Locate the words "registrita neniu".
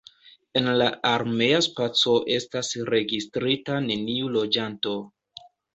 2.93-4.35